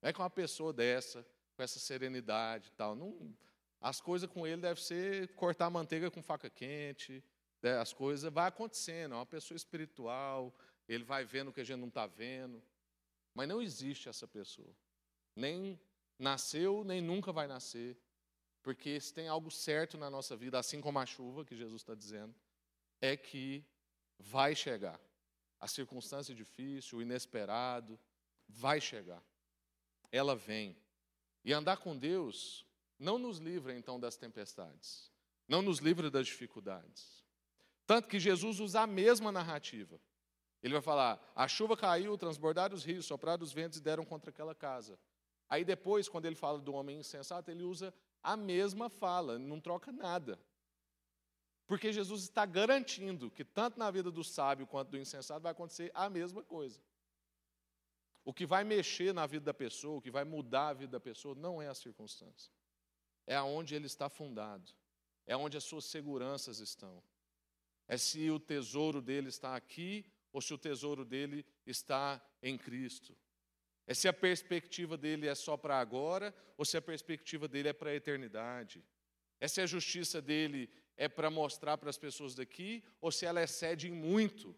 [0.01, 1.25] Não é que uma pessoa dessa,
[1.61, 3.37] com essa serenidade e tal, não,
[3.79, 7.23] as coisas com ele devem ser cortar manteiga com faca quente,
[7.61, 10.51] né, as coisas vai acontecendo, é uma pessoa espiritual,
[10.87, 12.63] ele vai vendo o que a gente não está vendo,
[13.35, 14.75] mas não existe essa pessoa.
[15.35, 15.79] Nem
[16.17, 17.95] nasceu, nem nunca vai nascer.
[18.63, 21.93] Porque se tem algo certo na nossa vida, assim como a chuva que Jesus está
[21.93, 22.33] dizendo,
[22.99, 23.63] é que
[24.17, 24.99] vai chegar.
[25.59, 27.99] A circunstância difícil, o inesperado,
[28.47, 29.23] vai chegar.
[30.11, 30.75] Ela vem.
[31.43, 32.65] E andar com Deus
[32.99, 35.11] não nos livra então das tempestades,
[35.47, 37.23] não nos livra das dificuldades.
[37.85, 39.99] Tanto que Jesus usa a mesma narrativa.
[40.61, 44.29] Ele vai falar: a chuva caiu, transbordaram os rios, sopraram os ventos e deram contra
[44.29, 44.99] aquela casa.
[45.49, 49.91] Aí depois, quando ele fala do homem insensato, ele usa a mesma fala, não troca
[49.91, 50.39] nada.
[51.65, 55.91] Porque Jesus está garantindo que tanto na vida do sábio quanto do insensato vai acontecer
[55.93, 56.79] a mesma coisa.
[58.23, 60.99] O que vai mexer na vida da pessoa, o que vai mudar a vida da
[60.99, 62.51] pessoa, não é a circunstância.
[63.25, 64.71] É aonde ele está fundado.
[65.25, 67.01] É onde as suas seguranças estão.
[67.87, 73.17] É se o tesouro dele está aqui ou se o tesouro dele está em Cristo.
[73.87, 77.73] É se a perspectiva dele é só para agora ou se a perspectiva dele é
[77.73, 78.83] para a eternidade.
[79.39, 83.41] É se a justiça dele é para mostrar para as pessoas daqui ou se ela
[83.41, 84.55] excede em muito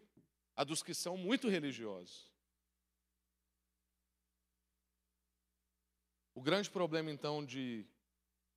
[0.54, 2.33] a dos que são muito religiosos.
[6.34, 7.86] O grande problema, então, de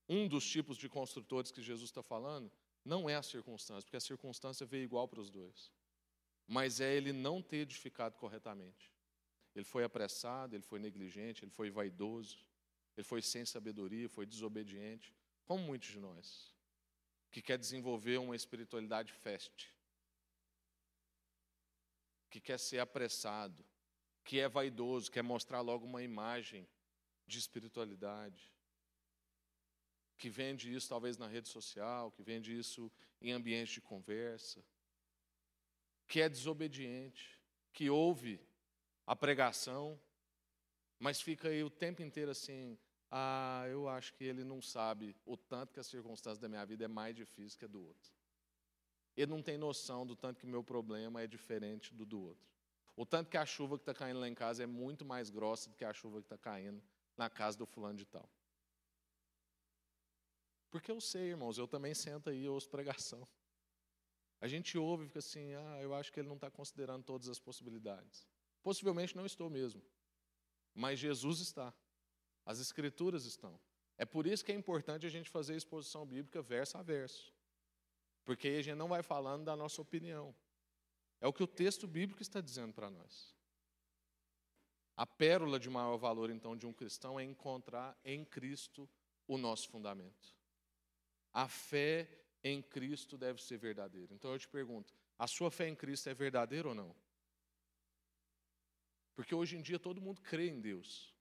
[0.10, 2.52] um dos tipos de construtores que Jesus está falando
[2.84, 5.72] não é a circunstância, porque a circunstância veio igual para os dois.
[6.48, 8.92] Mas é ele não ter edificado corretamente.
[9.54, 12.40] Ele foi apressado, ele foi negligente, ele foi vaidoso,
[12.96, 15.14] ele foi sem sabedoria, foi desobediente,
[15.46, 16.54] como muitos de nós,
[17.32, 19.74] que quer desenvolver uma espiritualidade feste,
[22.30, 23.64] que quer ser apressado,
[24.24, 26.68] que é vaidoso, quer mostrar logo uma imagem
[27.28, 28.52] de espiritualidade,
[30.18, 34.64] que vende isso talvez na rede social, que vende isso em ambiente de conversa,
[36.08, 37.40] que é desobediente,
[37.74, 38.42] que ouve
[39.06, 40.00] a pregação,
[40.98, 42.80] mas fica aí o tempo inteiro assim,
[43.12, 46.86] ah, eu acho que ele não sabe o tanto que a circunstância da minha vida
[46.86, 48.12] é mais difícil que a do outro.
[49.16, 52.48] Ele não tem noção do tanto que meu problema é diferente do do outro.
[52.96, 55.70] O tanto que a chuva que está caindo lá em casa é muito mais grossa
[55.70, 56.82] do que a chuva que está caindo
[57.18, 58.30] na casa do fulano de tal.
[60.70, 63.28] Porque eu sei, irmãos, eu também sento aí e ouço pregação.
[64.40, 67.28] A gente ouve e fica assim, ah, eu acho que ele não está considerando todas
[67.28, 68.28] as possibilidades.
[68.62, 69.82] Possivelmente não estou mesmo.
[70.76, 71.74] Mas Jesus está.
[72.46, 73.60] As escrituras estão.
[73.98, 77.34] É por isso que é importante a gente fazer a exposição bíblica verso a verso.
[78.24, 80.36] Porque aí a gente não vai falando da nossa opinião.
[81.20, 83.37] É o que o texto bíblico está dizendo para nós.
[84.98, 88.90] A pérola de maior valor, então, de um cristão é encontrar em Cristo
[89.28, 90.36] o nosso fundamento.
[91.32, 92.10] A fé
[92.44, 94.14] em Cristo deve ser verdadeira.
[94.14, 96.96] Então eu te pergunto: a sua fé em Cristo é verdadeira ou não?
[99.16, 101.14] Porque hoje em dia todo mundo crê em Deus.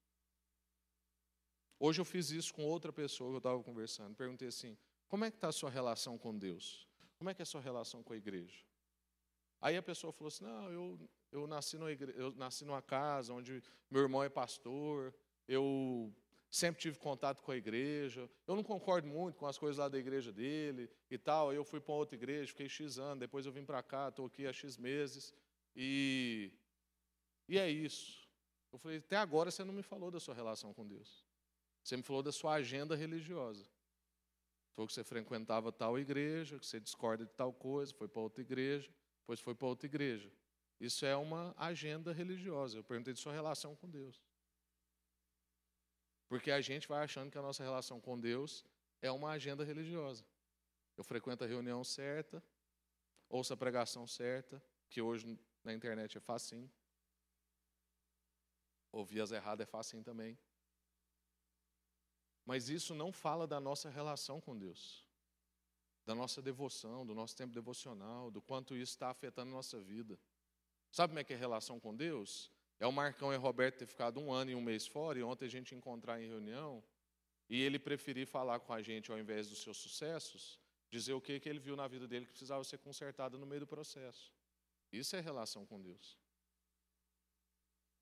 [1.78, 4.14] Hoje eu fiz isso com outra pessoa que eu estava conversando.
[4.14, 4.76] Perguntei assim:
[5.08, 6.88] como é que está a sua relação com Deus?
[7.18, 8.64] Como é que é a sua relação com a igreja?
[9.60, 13.32] Aí a pessoa falou assim: não, eu, eu, nasci, numa igreja, eu nasci numa casa
[13.32, 15.14] onde meu irmão é pastor,
[15.48, 16.12] eu
[16.50, 18.28] sempre tive contato com a igreja.
[18.46, 21.52] Eu não concordo muito com as coisas lá da igreja dele e tal.
[21.52, 24.46] Eu fui para outra igreja, fiquei X anos, depois eu vim para cá, estou aqui
[24.46, 25.34] há X meses.
[25.74, 26.52] E,
[27.48, 28.26] e é isso.
[28.72, 31.24] Eu falei, até agora você não me falou da sua relação com Deus.
[31.82, 33.66] Você me falou da sua agenda religiosa.
[34.74, 38.42] Foi que você frequentava tal igreja, que você discorda de tal coisa, foi para outra
[38.42, 38.92] igreja,
[39.26, 40.32] depois foi para outra igreja.
[40.78, 42.78] Isso é uma agenda religiosa.
[42.78, 44.24] Eu perguntei de sua relação com Deus.
[46.28, 48.64] Porque a gente vai achando que a nossa relação com Deus
[49.02, 50.24] é uma agenda religiosa.
[50.96, 52.40] Eu frequento a reunião certa,
[53.28, 56.70] ouço a pregação certa, que hoje na internet é facinho.
[58.92, 60.38] Ouvir as erradas é facinho também.
[62.44, 65.05] Mas isso não fala da nossa relação com Deus,
[66.06, 70.18] da nossa devoção, do nosso tempo devocional, do quanto isso está afetando a nossa vida.
[70.92, 72.50] Sabe como é que é a relação com Deus?
[72.78, 75.22] É o Marcão e o Roberto ter ficado um ano e um mês fora, e
[75.22, 76.82] ontem a gente encontrar em reunião,
[77.48, 81.40] e ele preferir falar com a gente ao invés dos seus sucessos, dizer o que,
[81.40, 84.32] que ele viu na vida dele que precisava ser consertado no meio do processo.
[84.92, 86.16] Isso é relação com Deus.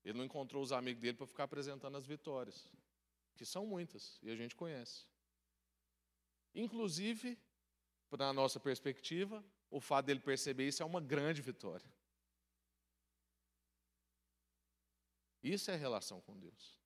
[0.03, 2.69] Ele não encontrou os amigos dele para ficar apresentando as vitórias,
[3.35, 5.05] que são muitas, e a gente conhece.
[6.53, 7.37] Inclusive,
[8.11, 11.89] na nossa perspectiva, o fato dele perceber isso é uma grande vitória.
[15.43, 16.79] Isso é relação com Deus.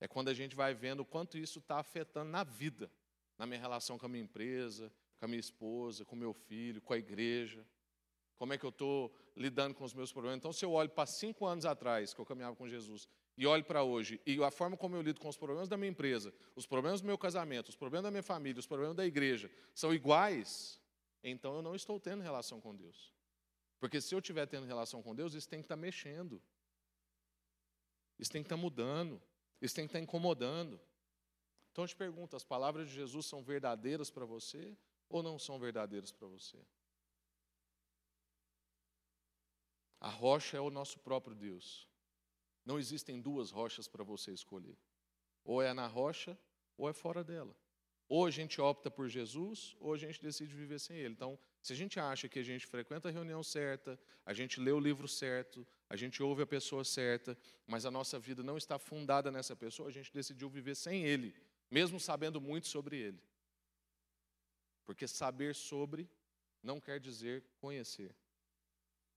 [0.00, 2.90] É quando a gente vai vendo o quanto isso está afetando na vida,
[3.36, 6.80] na minha relação com a minha empresa, com a minha esposa, com o meu filho,
[6.80, 7.66] com a igreja.
[8.36, 10.38] Como é que eu estou lidando com os meus problemas?
[10.38, 13.08] Então, se eu olho para cinco anos atrás, que eu caminhava com Jesus,
[13.38, 15.90] e olho para hoje, e a forma como eu lido com os problemas da minha
[15.90, 19.48] empresa, os problemas do meu casamento, os problemas da minha família, os problemas da igreja,
[19.72, 20.80] são iguais,
[21.22, 23.14] então eu não estou tendo relação com Deus.
[23.78, 26.42] Porque se eu estiver tendo relação com Deus, isso tem que estar tá mexendo.
[28.18, 29.22] Isso tem que estar tá mudando.
[29.62, 30.80] Isso tem que estar tá incomodando.
[31.70, 34.76] Então eu te pergunto: as palavras de Jesus são verdadeiras para você
[35.08, 36.58] ou não são verdadeiras para você?
[40.00, 41.88] A rocha é o nosso próprio Deus.
[42.68, 44.76] Não existem duas rochas para você escolher.
[45.42, 46.38] Ou é na rocha
[46.76, 47.56] ou é fora dela.
[48.06, 51.14] Ou a gente opta por Jesus, ou a gente decide viver sem Ele.
[51.14, 54.70] Então, se a gente acha que a gente frequenta a reunião certa, a gente lê
[54.70, 58.78] o livro certo, a gente ouve a pessoa certa, mas a nossa vida não está
[58.78, 61.34] fundada nessa pessoa, a gente decidiu viver sem Ele,
[61.70, 63.22] mesmo sabendo muito sobre Ele.
[64.84, 66.06] Porque saber sobre
[66.62, 68.14] não quer dizer conhecer.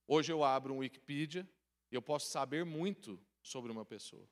[0.07, 1.45] Hoje eu abro um Wikipedia
[1.91, 4.27] e eu posso saber muito sobre uma pessoa.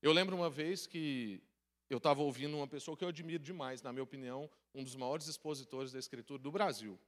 [0.00, 1.42] Eu lembro uma vez que
[1.88, 5.28] eu estava ouvindo uma pessoa que eu admiro demais, na minha opinião, um dos maiores
[5.28, 6.98] expositores da escritura do Brasil.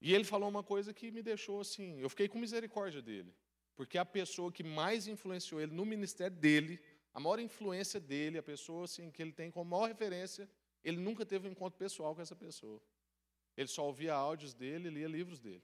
[0.00, 3.34] E ele falou uma coisa que me deixou assim, eu fiquei com misericórdia dele,
[3.74, 6.78] porque a pessoa que mais influenciou ele no ministério dele,
[7.12, 10.48] a maior influência dele, a pessoa assim que ele tem como maior referência,
[10.84, 12.80] ele nunca teve um encontro pessoal com essa pessoa.
[13.56, 15.62] Ele só ouvia áudios dele, lia livros dele.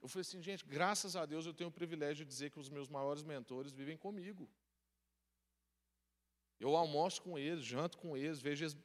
[0.00, 2.70] Eu falei assim, gente, graças a Deus eu tenho o privilégio de dizer que os
[2.70, 4.50] meus maiores mentores vivem comigo.
[6.58, 8.76] Eu almoço com eles, janto com eles, vejo eles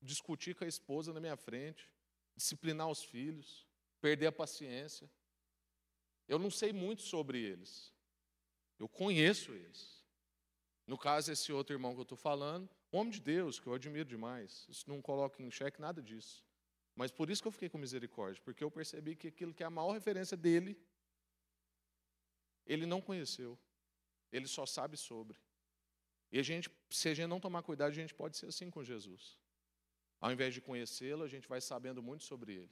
[0.00, 1.88] discutir com a esposa na minha frente,
[2.34, 3.66] disciplinar os filhos,
[4.00, 5.10] perder a paciência.
[6.26, 7.92] Eu não sei muito sobre eles.
[8.78, 10.02] Eu conheço eles.
[10.86, 14.08] No caso, esse outro irmão que eu estou falando, homem de Deus, que eu admiro
[14.08, 14.66] demais.
[14.68, 16.44] Isso não coloca em xeque nada disso.
[16.94, 19.66] Mas por isso que eu fiquei com misericórdia, porque eu percebi que aquilo que é
[19.66, 20.78] a maior referência dele,
[22.66, 23.58] ele não conheceu.
[24.30, 25.38] Ele só sabe sobre.
[26.30, 28.82] E a gente, se a gente não tomar cuidado, a gente pode ser assim com
[28.82, 29.38] Jesus.
[30.20, 32.70] Ao invés de conhecê-lo, a gente vai sabendo muito sobre ele.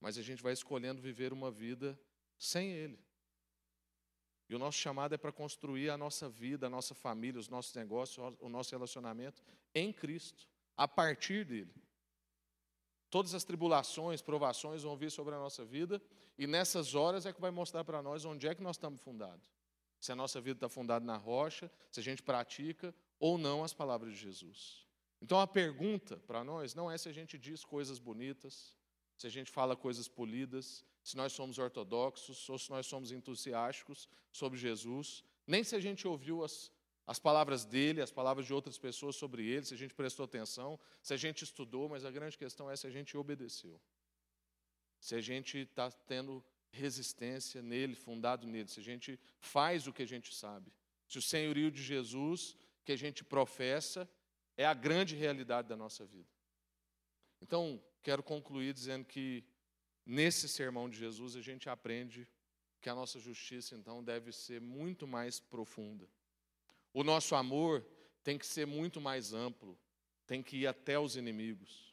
[0.00, 1.98] Mas a gente vai escolhendo viver uma vida
[2.38, 2.98] sem ele.
[4.48, 7.74] E o nosso chamado é para construir a nossa vida, a nossa família, os nossos
[7.74, 9.42] negócios, o nosso relacionamento
[9.74, 11.72] em Cristo, a partir dele.
[13.12, 16.00] Todas as tribulações, provações vão vir sobre a nossa vida,
[16.38, 19.46] e nessas horas é que vai mostrar para nós onde é que nós estamos fundados
[20.00, 23.72] se a nossa vida está fundada na rocha, se a gente pratica ou não as
[23.72, 24.84] palavras de Jesus.
[25.20, 28.74] Então a pergunta para nós não é se a gente diz coisas bonitas,
[29.16, 34.08] se a gente fala coisas polidas, se nós somos ortodoxos ou se nós somos entusiásticos
[34.32, 36.72] sobre Jesus, nem se a gente ouviu as,
[37.06, 40.78] as palavras dele, as palavras de outras pessoas sobre ele, se a gente prestou atenção,
[41.02, 43.80] se a gente estudou, mas a grande questão é se a gente obedeceu.
[45.00, 50.02] Se a gente está tendo resistência nele, fundado nele, se a gente faz o que
[50.02, 50.72] a gente sabe.
[51.08, 54.08] Se o senhorio de Jesus que a gente professa
[54.56, 56.28] é a grande realidade da nossa vida.
[57.40, 59.44] Então, quero concluir dizendo que
[60.06, 62.28] nesse sermão de Jesus a gente aprende
[62.80, 66.08] que a nossa justiça então deve ser muito mais profunda.
[66.92, 67.86] O nosso amor
[68.22, 69.78] tem que ser muito mais amplo,
[70.26, 71.92] tem que ir até os inimigos.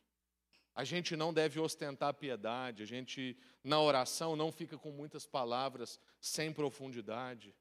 [0.75, 5.99] A gente não deve ostentar piedade, a gente, na oração, não fica com muitas palavras
[6.21, 7.55] sem profundidade.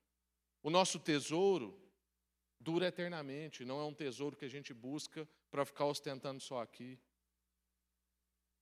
[0.62, 1.80] O nosso tesouro
[2.61, 6.99] dura eternamente, não é um tesouro que a gente busca para ficar ostentando só aqui.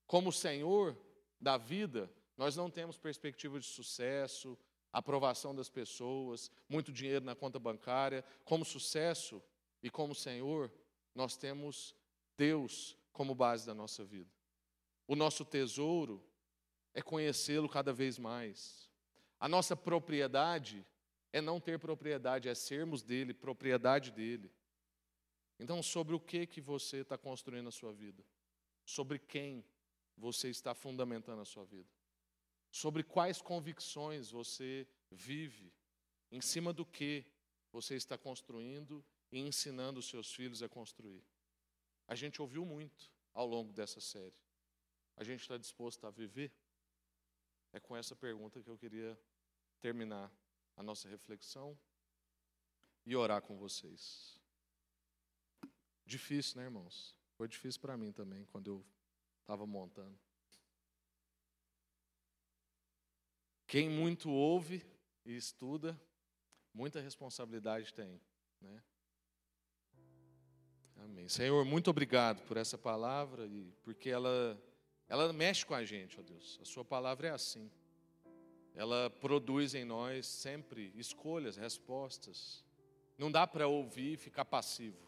[0.06, 0.96] Como Senhor
[1.40, 4.58] da vida, nós não temos perspectiva de sucesso,
[4.98, 8.24] aprovação das pessoas, muito dinheiro na conta bancária.
[8.44, 9.42] Como sucesso
[9.82, 10.72] e como Senhor,
[11.14, 11.94] nós temos
[12.34, 14.30] Deus como base da nossa vida.
[15.06, 16.24] O nosso tesouro
[16.94, 18.90] é conhecê-lo cada vez mais.
[19.38, 20.84] A nossa propriedade
[21.30, 24.50] é não ter propriedade, é sermos dele, propriedade dele.
[25.58, 28.24] Então, sobre o que que você está construindo a sua vida?
[28.86, 29.62] Sobre quem
[30.16, 31.95] você está fundamentando a sua vida?
[32.76, 35.72] Sobre quais convicções você vive?
[36.30, 37.24] Em cima do que
[37.72, 39.02] você está construindo
[39.32, 41.24] e ensinando os seus filhos a construir?
[42.06, 44.36] A gente ouviu muito ao longo dessa série.
[45.16, 46.52] A gente está disposto a viver?
[47.72, 49.18] É com essa pergunta que eu queria
[49.80, 50.30] terminar
[50.76, 51.78] a nossa reflexão
[53.06, 54.38] e orar com vocês.
[56.04, 57.16] Difícil, né, irmãos?
[57.38, 58.86] Foi difícil para mim também quando eu
[59.40, 60.25] estava montando.
[63.66, 64.84] Quem muito ouve
[65.24, 66.00] e estuda,
[66.72, 68.20] muita responsabilidade tem,
[68.60, 68.82] né?
[70.96, 71.28] Amém.
[71.28, 74.60] Senhor, muito obrigado por essa palavra e porque ela
[75.08, 76.58] ela mexe com a gente, ó Deus.
[76.60, 77.70] A sua palavra é assim.
[78.74, 82.64] Ela produz em nós sempre escolhas, respostas.
[83.16, 85.06] Não dá para ouvir e ficar passivo.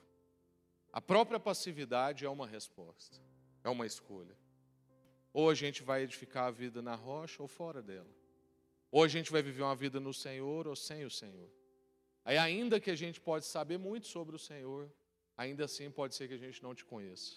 [0.92, 3.20] A própria passividade é uma resposta,
[3.62, 4.36] é uma escolha.
[5.32, 8.17] Ou a gente vai edificar a vida na rocha ou fora dela.
[8.90, 11.50] Ou a gente vai viver uma vida no Senhor ou sem o Senhor.
[12.24, 14.90] Aí ainda que a gente pode saber muito sobre o Senhor,
[15.36, 17.36] ainda assim pode ser que a gente não te conheça.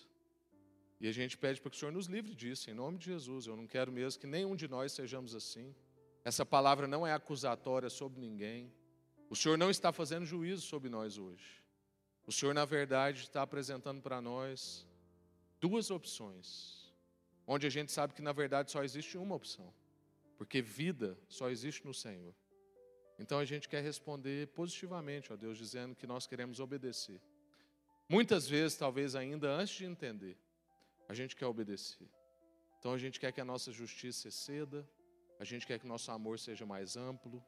[0.99, 3.47] E a gente pede para que o Senhor nos livre disso, em nome de Jesus.
[3.47, 5.73] Eu não quero mesmo que nenhum de nós sejamos assim.
[6.23, 8.71] Essa palavra não é acusatória sobre ninguém.
[9.29, 11.63] O Senhor não está fazendo juízo sobre nós hoje.
[12.27, 14.85] O Senhor, na verdade, está apresentando para nós
[15.59, 16.93] duas opções,
[17.47, 19.73] onde a gente sabe que, na verdade, só existe uma opção,
[20.41, 22.33] porque vida só existe no Senhor.
[23.19, 27.21] Então a gente quer responder positivamente, ó Deus, dizendo que nós queremos obedecer.
[28.09, 30.35] Muitas vezes, talvez ainda antes de entender,
[31.07, 32.09] a gente quer obedecer.
[32.79, 34.83] Então a gente quer que a nossa justiça exceda,
[35.39, 37.39] a gente quer que o nosso amor seja mais amplo,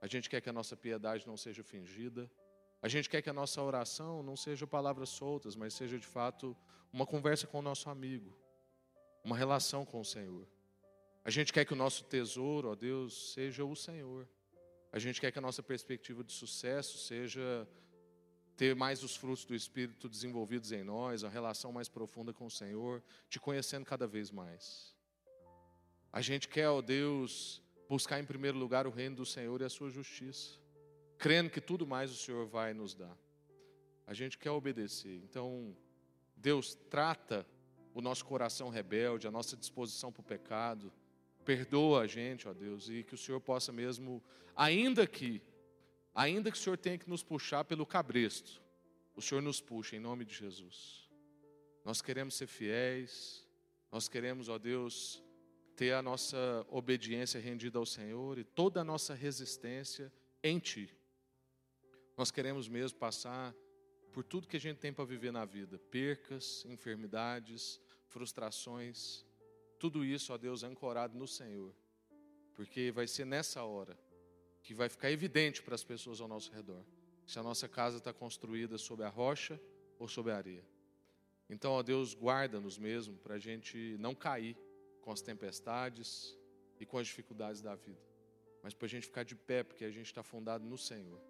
[0.00, 2.30] a gente quer que a nossa piedade não seja fingida,
[2.80, 6.56] a gente quer que a nossa oração não seja palavras soltas, mas seja de fato
[6.90, 8.34] uma conversa com o nosso amigo,
[9.22, 10.48] uma relação com o Senhor.
[11.24, 14.28] A gente quer que o nosso tesouro, ó Deus, seja o Senhor.
[14.92, 17.68] A gente quer que a nossa perspectiva de sucesso seja
[18.56, 22.50] ter mais os frutos do Espírito desenvolvidos em nós, a relação mais profunda com o
[22.50, 24.96] Senhor, te conhecendo cada vez mais.
[26.12, 29.68] A gente quer, ó Deus, buscar em primeiro lugar o reino do Senhor e a
[29.68, 30.58] sua justiça,
[31.18, 33.16] crendo que tudo mais o Senhor vai nos dar.
[34.06, 35.20] A gente quer obedecer.
[35.22, 35.76] Então,
[36.34, 37.46] Deus trata
[37.94, 40.92] o nosso coração rebelde, a nossa disposição para o pecado,
[41.48, 44.22] perdoa a gente, ó Deus, e que o Senhor possa mesmo,
[44.54, 45.30] ainda que
[46.18, 48.60] Ainda que o Senhor tenha que nos puxar pelo cabresto,
[49.14, 51.08] o Senhor nos puxa em nome de Jesus.
[51.84, 53.46] Nós queremos ser fiéis,
[53.92, 55.22] nós queremos, ó Deus,
[55.76, 60.92] ter a nossa obediência rendida ao Senhor e toda a nossa resistência em Ti.
[62.16, 63.54] Nós queremos mesmo passar
[64.12, 69.24] por tudo que a gente tem para viver na vida: percas, enfermidades, frustrações,
[69.78, 71.74] tudo isso, ó Deus, ancorado no Senhor,
[72.54, 73.98] porque vai ser nessa hora
[74.62, 76.84] que vai ficar evidente para as pessoas ao nosso redor
[77.28, 79.60] se a nossa casa está construída sobre a rocha
[79.98, 80.64] ou sobre a areia.
[81.50, 84.56] Então, ó Deus, guarda-nos mesmo para a gente não cair
[85.02, 86.34] com as tempestades
[86.80, 88.00] e com as dificuldades da vida,
[88.62, 91.20] mas para a gente ficar de pé, porque a gente está fundado no Senhor.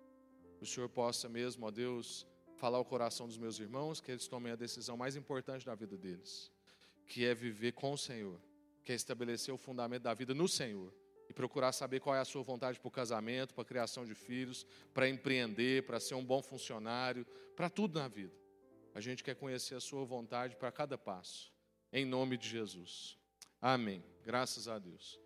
[0.60, 2.24] O Senhor possa mesmo, ó Deus,
[2.54, 5.96] falar ao coração dos meus irmãos que eles tomem a decisão mais importante da vida
[5.96, 6.52] deles,
[7.08, 8.38] que é viver com o Senhor,
[8.84, 10.94] que é estabelecer o fundamento da vida no Senhor
[11.28, 14.14] e procurar saber qual é a sua vontade para o casamento, para a criação de
[14.14, 18.34] filhos, para empreender, para ser um bom funcionário, para tudo na vida.
[18.94, 21.52] A gente quer conhecer a sua vontade para cada passo.
[21.92, 23.18] Em nome de Jesus.
[23.60, 24.02] Amém.
[24.24, 25.20] Graças a Deus.